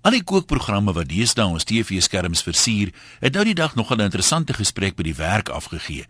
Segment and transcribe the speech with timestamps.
[0.00, 2.88] Al die kookprogramme wat deesdae ons TV-skerms versier,
[3.20, 6.06] het nou die dag nog 'n interessante gesprek by die werk afgegee.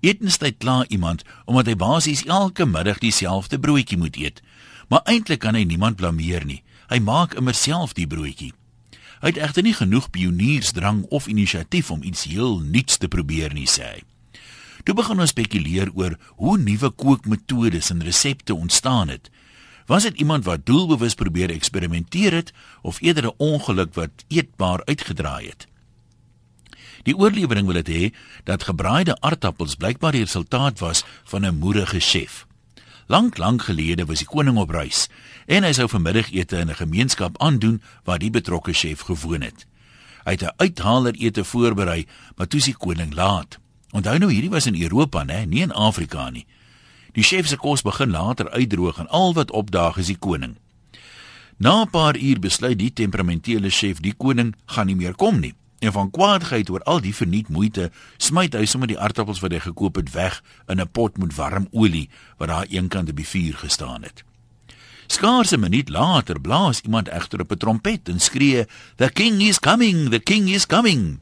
[0.00, 4.42] Etenstyd kla iemand omdat hy basies elke middag dieselfde broodjie moet eet.
[4.88, 6.62] Maar eintlik kan hy niemand blameer nie.
[6.88, 8.52] Hy maak immer self die broodjie.
[9.20, 13.66] Hy het egter nie genoeg pioniersdrang of inisiatief om iets heel nuuts te probeer nie,
[13.66, 14.02] sê hy.
[14.84, 19.30] Toe begin ons spekuleer oor hoe nuwe kookmetodes en resepte ontstaan het.
[19.88, 22.52] Was dit iemand wat doelbewus probeer eksperimenteer het
[22.82, 25.66] of eerder 'n ongeluk wat eetbaar uitgedraai het?
[27.02, 32.00] Die oorlewering wil dit hê dat gebraaide aardappels blykbaar die resultaat was van 'n moerige
[32.00, 32.46] chef.
[33.06, 35.08] Lank lank gelede was die koning op reis
[35.46, 39.66] en hy sou vanmiddagete in 'n gemeenskap aandoen waar die betrokke chef gewoon het.
[40.24, 43.58] Hy het 'n uithaler ete voorberei, maar toe sy koning laat.
[43.90, 46.46] Onthou nou hierdie was in Europa, né, nie in Afrika nie.
[47.18, 50.52] Die chef se kos begin later uitdroog en al wat opdaag is die koning.
[51.58, 55.54] Na 'n paar uur besluit die temperamentele chef die koning gaan nie meer kom nie.
[55.78, 59.58] En van kwaadheid oor al die verniet moeite, smyt hy sommer die aardappels wat hy
[59.58, 62.08] gekoop het weg in 'n pot met warm olie
[62.38, 64.24] wat daar eenkant op die vuur gestaan het.
[65.06, 69.58] Skaars 'n minuut later blaas iemand egter op 'n trompet en skree: "The king is
[69.58, 71.20] coming, the king is coming."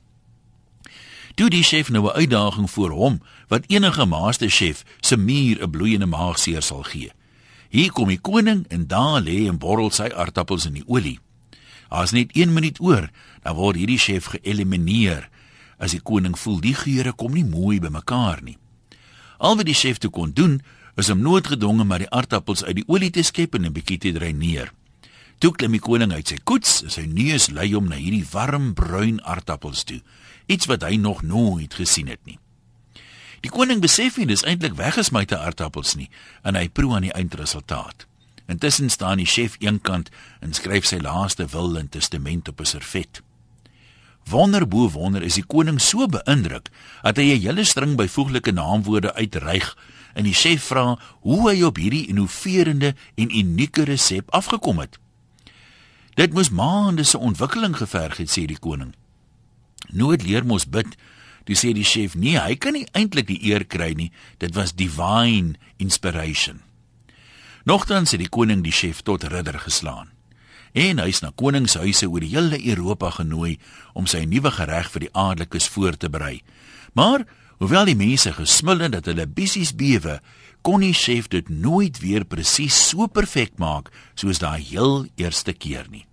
[1.37, 5.71] Toe die chef nou 'n uitdaging voor hom wat enige meester chef se muur 'n
[5.71, 7.13] bloeiende maagseer sal gee.
[7.69, 11.19] Hier kom die koning en daar lê en borrel sy aardappels in die olie.
[11.89, 13.11] As net 1 minuut oor,
[13.43, 15.29] dan word hierdie chef geëlimineer.
[15.79, 18.59] As die koning voel die geure kom nie mooi by mekaar nie.
[19.39, 20.63] Al wat die chef toe kon doen,
[20.95, 24.13] is om noodgedwonge maar die aardappels uit die olie te skep en 'n bietjie te
[24.13, 24.73] dreineer.
[25.39, 28.73] Toe klim die koning uit sy koets en sy neus lei hom na hierdie warm
[28.75, 30.01] bruin aardappels toe
[30.47, 32.39] iets wat hy nog nooit gesien het nie.
[33.45, 36.09] Die koning besef nie dis eintlik weggesmyte aardappels nie
[36.47, 38.07] en hy proe aan die eindresultaat.
[38.47, 43.23] Intussen staan die chef eenkant en skryf sy laaste wil en testament op 'n servet.
[44.31, 46.71] Wonder bo wonder is die koning so beïndruk
[47.03, 49.77] dat hy 'n hele string byvoeglike naamwoorde uitreig
[50.15, 54.99] en die chef vra hoe hy op hierdie innoverende en unieke resep afgekom het.
[56.17, 58.95] Dit moes maande se ontwikkeling geverg het, sê die koning.
[59.93, 60.95] Nooit leer mos bid.
[61.45, 64.13] Toe sê die chef: "Nee, hy kan nie eintlik die eer kry nie.
[64.39, 66.63] Dit was divine inspiration."
[67.65, 70.09] Nogtans het die koning die chef tot ridder geslaan.
[70.73, 73.59] En hy is na koningshuise oor die hele Europa genooi
[73.93, 76.43] om sy nuwe gereg vir die adellikes voor te berei.
[76.93, 77.27] Maar
[77.59, 80.21] hoewel die mense gesmil het dat hulle bissies bewe,
[80.67, 85.87] kon die chef dit nooit weer presies so perfek maak soos daai heel eerste keer
[85.91, 86.07] nie.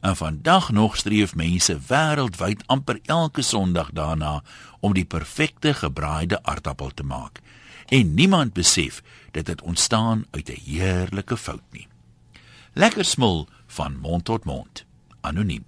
[0.00, 4.42] En vandag nog streef mense wêreldwyd amper elke Sondag daarna
[4.80, 7.40] om die perfekte gebraaide aardappel te maak.
[7.88, 11.88] En niemand besef dit het ontstaan uit 'n heerlike fout nie.
[12.72, 14.84] Lekker smul van mond tot mond.
[15.20, 15.64] Anoniem.